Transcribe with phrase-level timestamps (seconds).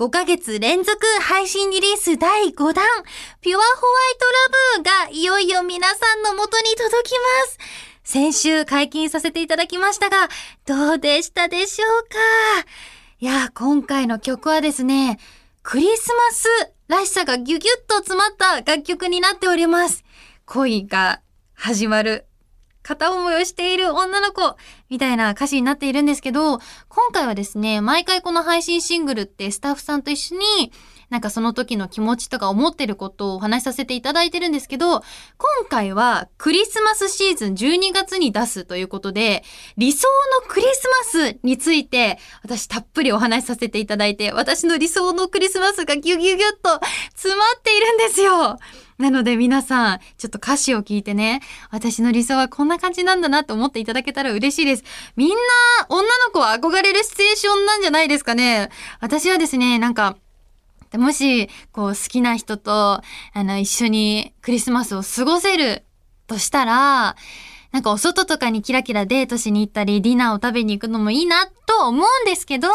[0.00, 2.86] 5ヶ月連続配信リリース第5弾、
[3.42, 3.66] ピュアホワ
[4.78, 7.18] イトラブがいよいよ皆さんの元に届きま
[7.50, 7.58] す。
[8.02, 10.30] 先週解禁させていただきましたが、
[10.64, 12.16] どうでしたでしょうか？
[13.18, 15.18] いや、今回の曲はですね、
[15.62, 16.48] クリスマス
[16.88, 20.02] らしさがギュギュッと詰まった楽曲になっております。
[20.46, 21.20] 恋が
[21.52, 22.24] 始まる
[22.90, 24.56] 片思いをしている女の子
[24.88, 26.58] みたいな歌詞になっているんですけど、
[26.88, 30.72] 今回はですね、毎回この配信シングルってスタッフさんと一緒に、
[31.08, 35.00] なんかその時の気持ちとか思ってることをお話しさせていただいてるんですけど、
[35.38, 39.44] 今回はクリスマスシーズン12月に出すということで、
[39.76, 40.08] 理想
[40.42, 48.58] のクリスマスについて私たっぷりお話しさせていただいて、私の理想のクリスマスがギュギュギュッと詰まっているんですよ。
[49.00, 54.84] なので皆さん、ちょっと歌詞を聞いてね、私の理想はこんな感じなんだなと思っていただけたら嬉しいです。
[55.16, 55.34] みんな、
[55.88, 58.68] 女の子は憧れるシチュエーションなんじゃないですかね。
[59.00, 60.18] 私はですね、なんか、
[60.94, 63.00] もし、こう、好きな人と、
[63.32, 65.82] あの、一緒にクリスマスを過ごせる
[66.26, 67.16] としたら、
[67.72, 72.68] なんかお外とかにキラキラデートしに行ったり、ディナーを食べに行くのもいいなと思うんですけど、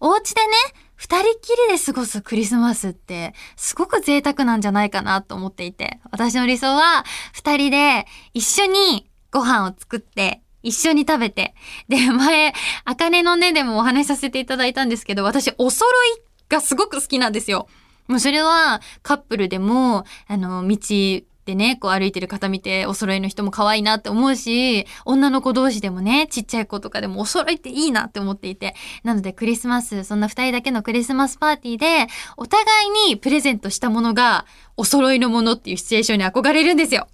[0.00, 0.52] お家でね、
[0.96, 11.54] 二人っきりで過ごすクリスマスって、すごく贅沢なんじゃないかなと思っていて、私の理想は、二人で一緒にご飯を作って、一緒に食べて。
[11.88, 17.68] で、前、あかねのねでもお話しさせていただいたんですけど、私、お揃いがすごく好きなんですよ。
[18.08, 20.78] もうそれは、カップルでも、あの、道
[21.46, 28.74] でね、こう歩いてる方見て、お揃いの人も可愛いなって思うし、女の子同士でもね、ちっちゃい子とかでもお揃いっていいなって思っていて。
[29.04, 34.44] なので、クリスマス、そんな二人だけのクリスマスパーティーで、お互いにプレゼントしたものが、
[34.76, 37.06] お揃いのものっていうシチュエーションに憧れるんですよ。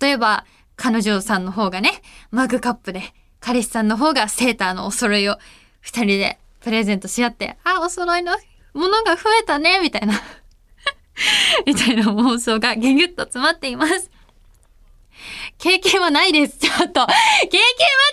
[0.00, 0.44] 例えば、
[0.76, 5.38] 彼女さんの方がね、マグカップで、彼氏さんの方がセーターのお揃いを
[5.80, 8.36] 二人でプレゼントし合って、あ、お揃いの
[8.74, 10.20] ものが増えたね、みたいな。
[11.66, 14.10] みたいな妄想がギュギュッと詰まっています。
[15.58, 16.58] 経験はないです。
[16.58, 16.84] ちょっと。
[16.84, 17.06] 経験は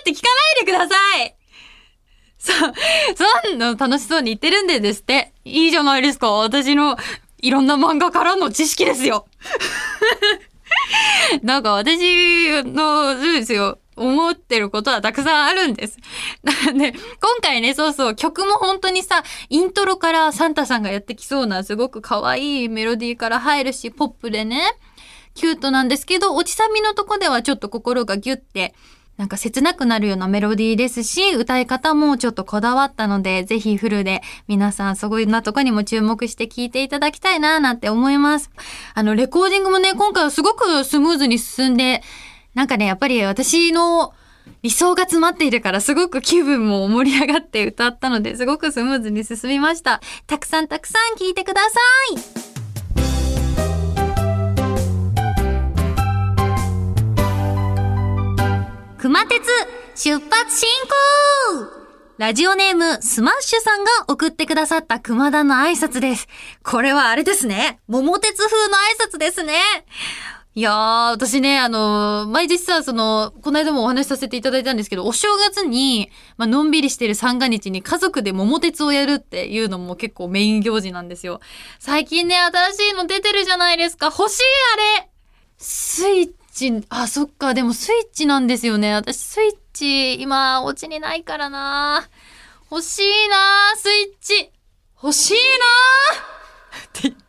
[0.00, 0.28] って聞か
[0.58, 1.34] ないでください
[2.38, 2.72] そう、
[3.48, 5.32] そんな楽しそうに言ってるんでですって。
[5.44, 6.30] いいじゃないですか。
[6.30, 6.96] 私の
[7.40, 9.26] いろんな漫画からの知識ですよ。
[11.42, 13.78] なんか私の、そうですよ。
[13.96, 15.98] 思ってることはたくさんあるんです。
[16.42, 17.00] なんで、今
[17.42, 24.62] 回ね、そうそう、曲も本当にさ、イントロからサンタさんがやってきそうな、すごく可愛いメロディーから入るし、ポップでね、
[25.34, 28.74] キュートなんですけど、落ちサビのとこではちょっと心がギュッて、
[29.16, 38.50] なんか切なくなるようなメロディーですし、歌い方もちょっとこだわったので、ぜひフルで皆さんそういうなとこにも注目して聴いていただきたいななんて思います。
[38.92, 42.02] あの、レコーディングもね、今回はすごくスムーズに進んで、
[42.54, 44.14] なんかね、やっぱり私の
[44.62, 50.00] 理想が詰まっているからすごく気分も盛り上がって歌ったのですごくスムーズに進みました。
[50.26, 51.68] たくさんたくさん聴いてくださ
[52.12, 52.54] い
[58.98, 59.42] 熊鉄
[59.96, 60.68] 出発進
[61.60, 61.84] 行
[62.16, 66.28] ラジオネームスマッシュさんが送ってくださった熊田の挨拶です。
[66.62, 67.80] これはあれですね。
[67.88, 69.58] 桃鉄風の挨拶ですね。
[70.56, 81.40] いやー、私ね、あのー毎日さ、その、この間もお話しさせていただいたんですけど、お正月に、まあのんびりしてる三が日に家族で桃鉄をやるっていうのも結構メイン行事なんですよ。
[81.80, 84.06] 最近ね、新しいの出てるじゃないですか。
[84.16, 84.42] 欲しい
[84.98, 85.10] あれ
[85.58, 88.94] スイッチ、あ、そっか、でもスイッチなんですよね。
[88.94, 92.08] 私スイッチ、今、お家にないからな
[92.70, 94.52] 欲しいなスイッチ
[95.02, 97.24] 欲しいなって、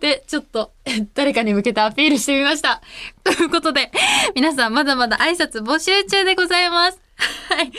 [0.00, 0.72] で、ちょっと、
[1.14, 2.80] 誰かに向けてアピールしてみました。
[3.24, 3.90] ということで、
[4.34, 7.00] 皆さんまだまだ挨拶募集中でございます。
[7.50, 7.72] はい。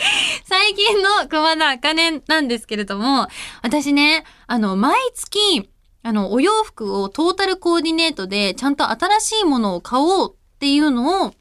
[0.46, 3.28] 最近の熊田茜なんですけれども、
[3.62, 5.70] 私ね、あの、毎月、
[6.04, 11.34] あの、お洋服をトータルコーディネートで、ちゃんと新しいものを買おうっていうのを、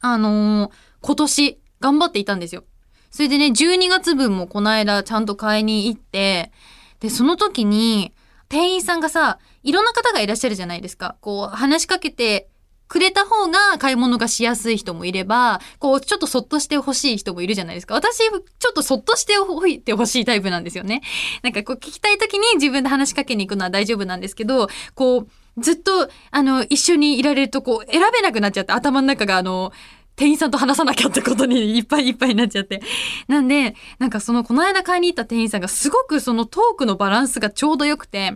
[0.00, 0.72] あのー
[1.02, 2.64] 今年頑張っていたんですよ。
[3.10, 6.52] それでね、12月分もこの間ちゃんと買いに行って、
[7.00, 8.12] で、その時に、
[8.48, 11.16] 店員さんがさ、いろんな方がいらっしゃるじゃないですか。
[11.20, 12.48] こう、話しかけて
[12.88, 17.94] くれた方が買い物がしやすい人もいれば、こう、ちょっとそっとしてほしい人もいるじゃないですか。
[17.94, 18.36] 私、ちょ
[18.70, 21.02] っとそっとしておいてほしいタイプなんですよね。
[21.42, 25.28] なんかこう、聞きたい時に自分で話しかけに行くのは大丈夫なんですけど、こう、
[25.62, 29.72] ずっと、あの、一緒にいられるとこう、選べなくなっちゃって、頭の中があの、
[30.16, 32.82] 店員さんと話さなきゃってことにいっぱいいっぱいになっちゃって。
[33.28, 38.34] なんで、なんかその、この間買いに行った店員さんがすごくそのトークのバランスがちょうど良くて、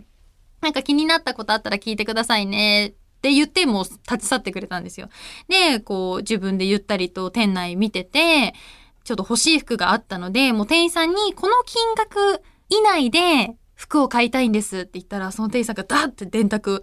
[0.65, 5.09] なんか気になったことあったら聞いてくださいねって言っても立ち去ってくれたんですよ。
[5.47, 8.55] で、こう自分でゆったりと店内見てて、
[9.03, 16.81] ちょっと欲しい服があったので、もう店員さんにこの金額以内で服を買いたいんですって言ったら、その店員さんがダーって電卓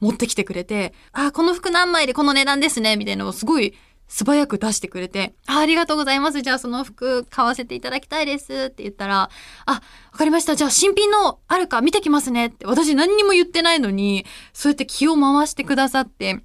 [0.00, 3.72] 持ってきてくれて、あ、この服何枚でこの値段ですね、みたいなのをすごい
[4.12, 6.42] 素早く出してくれて、あありがとうございます。
[6.42, 9.30] じゃあその服買わせていただきたいですって言ったら、
[9.64, 9.80] あ、わ
[10.12, 10.54] かりました。
[10.54, 12.66] じゃあ新品のあるか見てきますねって。
[12.66, 16.42] 私何にも言ってないのに、そうやって気を回してくださって、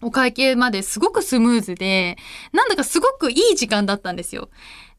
[0.00, 2.16] お会計まですごくスムーズで、
[2.54, 4.48] なんだかすごくいい時間だったんですよ。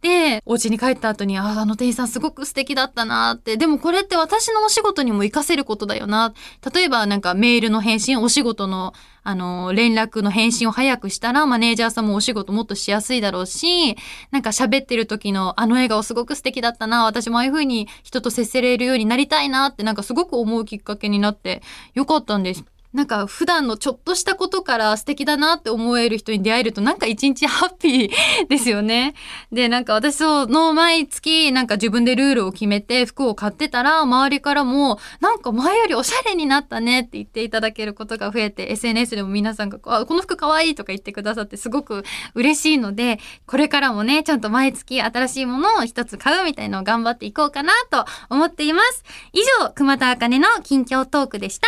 [0.01, 3.57] で、お家に帰った後に、ああ、あの店員さんすごく素敵だったなって。
[3.57, 6.36] でもこれって私のお仕事にも活かせることだよな。
[6.74, 8.94] 例えばなんかメールの返信、お仕事の、
[9.24, 13.96] あの、連絡の返信を早くしたら、マネージャーさんもお仕事もっとしやすいだろうし、
[14.31, 17.06] なんか喋ってる時のあの笑顔すごく素敵だったな。
[17.06, 21.62] 私もああいう風に人と接せれるようになりたいなってなんかすごく思うきっかけになって
[21.94, 22.66] よかったんです。
[22.94, 29.16] なんか普段のちょっとしたことから素敵だなって思える人に出会えるとなんか一日ハッピーですよね。
[29.51, 42.04] で、なんか私その毎月なんか自分でルールを決めて服を買ってたら周りからもなんか前よりおしゃれになったねって言っていただけることが増えて SNS でも皆さんがあこの服かわいいとか言ってくださってすごく
[42.36, 49.04] 嬉しいのでこれからもねちゃんと毎月新しいものを一つ買うみたいなのを頑張っていこうかなと思っています。
[49.34, 51.68] 以上、熊田茜の近況トークでした。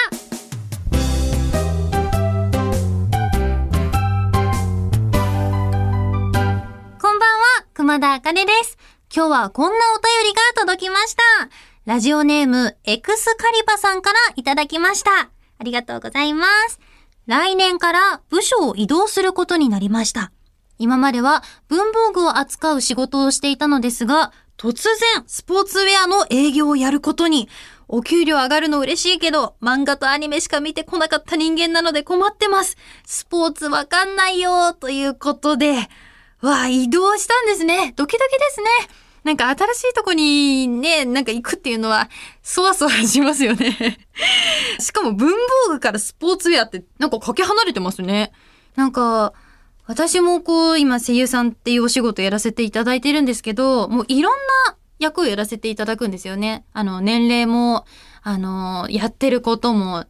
[7.85, 8.79] 熊田茜です。
[9.15, 11.21] 今日はこんなお便りが届きました。
[11.85, 15.11] ラジオネーム、エクスカリバさんからいただきました。
[15.59, 16.79] ありがとうございます。
[17.27, 20.31] 来年から部署を移動することになりました。
[20.79, 27.49] 今までは文房具を扱う仕事をしていたのですが、突然スポーツウェアの営業をやることに、
[27.87, 32.77] お給料上がるの嬉しいけど、漫画とアニメしか見てこなかった人間なので困ってます。
[33.05, 35.87] スポーツわかんないよということで、
[36.45, 37.93] わあ、移動したんですね。
[37.95, 38.67] ドキドキですね。
[39.23, 42.09] なんか新しいとこにね、なんか行くっていうのは、
[42.43, 43.97] そわそわしますよね。
[44.79, 45.31] しかも文
[45.67, 48.31] 房具からスポーツウェアって、なんかかけ離れてますね。
[48.75, 49.33] なんか、
[49.87, 54.33] 私もこう、今声優さんっていうお仕事やらせていただいてるんですけど、もういろん
[54.67, 56.63] な役をやらせていただくんですよね。
[56.73, 57.85] あの、年齢も、
[58.21, 60.05] あの、やってることも、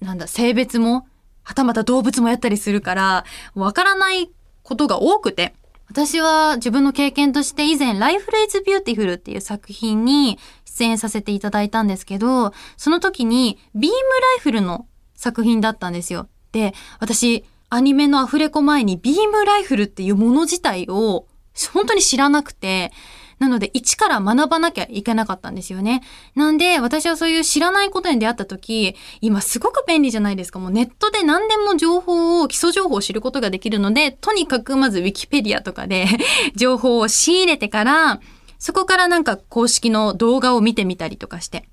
[0.00, 1.06] なんだ、性別も、
[1.44, 3.24] はたまた動物もやったりするから、
[3.54, 4.30] わからない
[4.64, 5.54] ことが多くて。
[5.96, 13.96] 私は自分の経験として以前ライフルイズビューティフルっていう作品に出演させていただいたんですけど、その時にビームラ
[14.36, 16.28] イフルの作品だったんですよ。
[16.52, 21.24] で、私、アニメのアフレコ前にビームライフルっていうもの自体を
[21.72, 22.92] 本当に知らなくて、
[23.38, 26.02] なので、一から学ばなきゃいけなかったんですよね。
[26.34, 30.58] なんで、私はそういう知らないことに出会った時、今すごく便利じゃないですか。
[30.58, 36.06] もうネットで何でも情報を、基礎情報を知ることができるので、とにかくまずウィキペディアとかで
[36.56, 38.20] 情報を仕入れてから、
[38.58, 41.68] そこからなんか公式の動画を見てみたりとかして。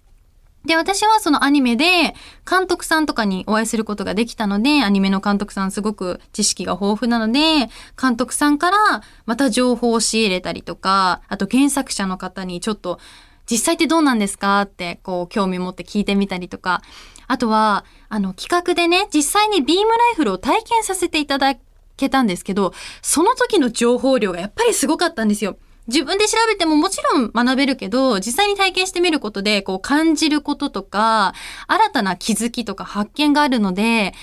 [0.66, 2.16] で、私はそのアニメで
[2.50, 7.70] 監督さんとかにお会いすることができたので、アニメの監督さんすごく知識が豊富なので、
[8.02, 8.78] 監督さんから
[9.26, 13.00] また情報を仕入れたりとか、あと原作者の方にちょっと
[13.46, 14.62] 実際ってどうなんですか？
[14.62, 16.82] ってこう興味持って聞いてみたりとか、
[17.28, 21.56] あとはあの企画でね、実際にビームライフルを体験させていただ
[21.98, 25.58] けたんですけど、その時の情報量がやっぱりすごかったんですよ。
[25.88, 31.34] 自分で調べてももちろん学べるけど、実際に体験してみることで、こう感じることとか、
[31.68, 34.14] 新たな気づきとか発見があるので、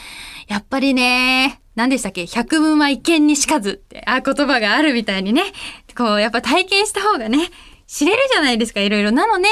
[0.48, 2.26] やっぱりね、何でしたっけ？
[2.26, 5.42] 百聞は一見にしかずって、あ、言葉があるみたいにね、
[5.96, 7.50] こう、やっぱ体験した方がね、
[7.86, 9.12] 知れるじゃないですか、いろいろ。
[9.12, 9.48] なので、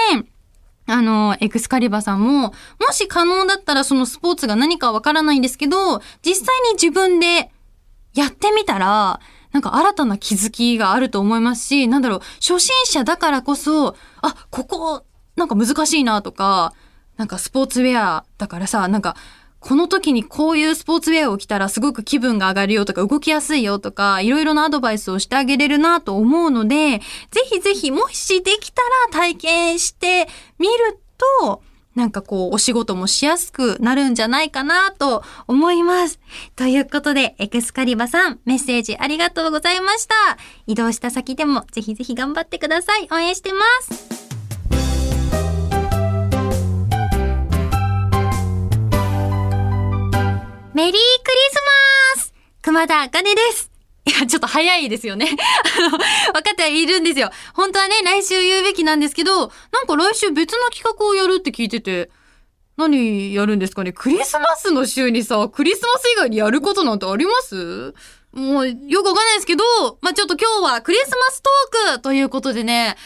[0.86, 2.52] あの、エクスカリバさんも、も
[2.92, 7.50] し可能だったらそのスポーツが何かわからないんですけど、実際に自分で
[8.14, 9.20] やってみたら、
[9.52, 15.04] なんか新たな気づきがあると思いますし、なんだろう、初心者だからこそ、あ、ここ、
[15.36, 16.74] なんか難しいなとか、
[17.16, 19.16] なんかスポーツウェアだからさ、なんか、
[19.60, 30.28] この時にこういうスポーツウェアを着たらすごく気分が上がるよとか動きやすいよとかいろいろなアドバイスをしてあげれるなと思うので、ぜひぜひもしできたら体験して
[30.58, 31.00] みる
[31.40, 31.62] と、
[31.98, 36.20] なんかこう、お仕事もしやすくなるんじゃないかなと思います。
[36.54, 40.14] ということで、エクスカリバさん、メッセージありがとうございました。
[40.68, 43.08] 移動した先でもぜひぜひ頑張ってください。
[43.10, 44.28] 応援してます。
[50.72, 51.00] メリークリ
[51.50, 51.54] ス
[52.16, 53.67] マス熊田茜です。
[54.08, 55.26] いや、ちょっと早いですよね。
[56.32, 57.30] 分かってはいるんですよ。
[57.52, 62.10] 本当はね、来週言うべきなんですけど、なんか来週別の企画をやるって聞いてて、
[62.78, 63.92] 何やるんですかね？
[63.92, 67.92] クリスマスの週にさ、クリスマス以外にやることなんてあります？
[68.32, 69.64] もう、よくわかんないですけど、
[70.00, 72.96] まあ、ちょっと今日はクリスマストークということでね、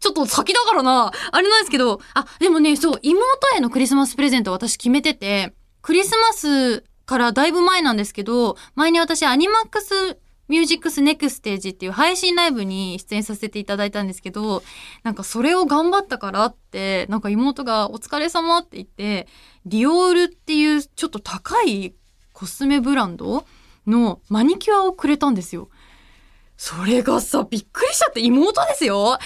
[0.00, 3.24] ちょっと先だからな、あれなんですけど、あ、でもね、そう、妹
[3.56, 14.62] へのクリスマスプレゼント私決めてて、クリスマスからだいぶ前なんですけど、前に私アニマックスミュージックスネクステージっていう配信ライブに出演させていただいたんですけど、
[15.02, 19.28] なんかそれを頑張ったからって、なんか妹がお疲れ様って言って、
[19.66, 21.94] ディオールっていうちょっと高い
[22.32, 23.44] コスメブランド
[23.86, 25.68] のマニキュアをくれたんですよ。
[26.56, 29.18] それがさ、びっくりしちゃって妹ですよ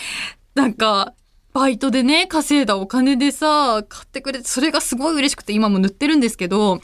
[0.54, 1.14] なんか、
[1.54, 6.80] バイトでね、稼いだお金でさ、買ってくれて、それがすごい嬉しくて今も塗ってるんですけど、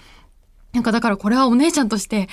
[0.72, 2.28] なんかだからこれはお姉ちゃんとして、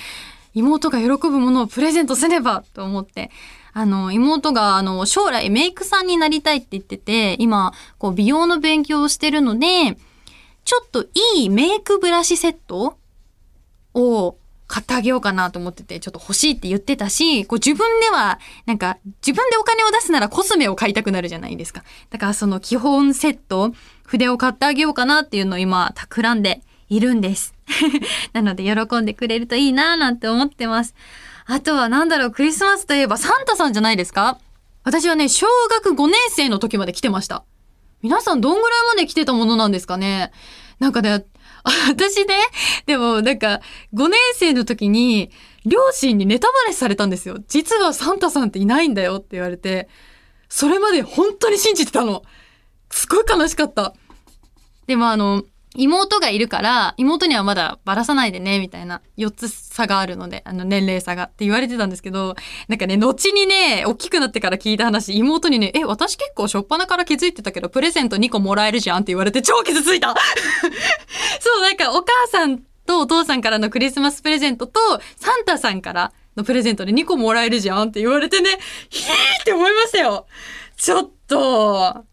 [0.56, 3.30] 妹が喜ぶものをプレゼントせねばと思って、
[3.74, 9.98] あの、妹が、あの、将来メイクさんになりたいって言ってて、今、こう、美容の勉強をしてるので、
[10.64, 11.02] ちょっと
[11.36, 12.96] いいメイクブラシセット
[13.92, 14.36] を
[14.66, 21.84] 買ってあげようかなと思ってて、ちょっと欲しいって言ってたし、こう自分では、なんか自分でお金を出すならコスメを買いたくなるじゃないですか。
[22.10, 23.72] だからその基本セット、
[24.04, 27.54] 筆を買ってあげようかなっていうのを今、企んでいるんです。
[28.32, 30.94] なので喜んでくれるといいなぁなんて思ってます。
[31.46, 34.38] あとはなんだろう、クリスマスといえばサンタさんじゃないですか？
[34.84, 37.44] 私はね、小学5年生の時まで来てました。
[38.02, 40.32] 皆さんどんぐらいまで来てたものなんですかね？
[40.78, 41.24] なんかね、
[41.88, 42.36] 私ね、
[42.86, 43.60] でもなんか
[43.94, 45.30] 5年生の時に
[45.64, 47.38] 両親にネタバレされたんですよ。
[47.48, 49.88] 実はサンタさんっていないんだよって言われて、
[50.48, 52.22] それまで本当に信じてたの。
[52.90, 53.94] すごい悲しかった。
[54.86, 55.42] でもあの、
[55.76, 62.34] 妹がいるから、妹にはまだばらさないでね、みたいな、4つ差があるので、あの、年齢差がって言われてたんですけど、
[62.68, 70.14] なんかね、後にね、大きくなってから聞いた話、妹にね、え、私結構初っ端から気づいてたけど、プレゼント2個もらえるじゃんって言われて超傷ついた
[71.40, 74.80] そう、なんかお母さんとお父さんからのクリスマスプレゼントと、
[75.16, 80.26] サンタさんからのプレゼントで2個もらえるじゃんって言われてね、ひーって思いましたよ
[80.76, 82.04] ちょっと、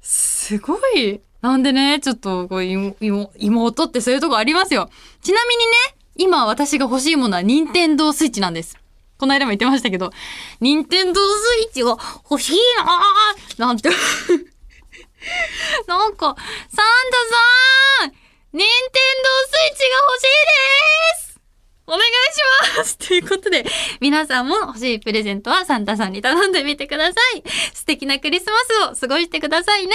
[0.00, 1.20] すごい。
[1.40, 4.90] なんでね、ちょっとこう妹ってそういうとこありますよ。
[5.22, 5.72] ちなみにね、
[6.16, 8.76] 今私が欲しいものは任天堂スイッチなんです。
[9.18, 10.12] この間も言ってましたけど、
[10.60, 11.90] 任天堂スイッチが
[12.30, 13.88] 欲しいなーなんて。
[15.86, 16.36] なんか、サン
[16.76, 16.82] タ
[18.02, 18.12] さん
[18.52, 18.68] 任天堂
[19.46, 21.40] スイッチが欲しいです
[21.86, 23.64] お願いしますということで、
[24.00, 27.42] 皆さんも欲しいプレゼントはサンタさんに頼んでみてください。
[27.74, 28.58] 素敵なクリスマ
[28.94, 29.94] スを過ごしてくださいね。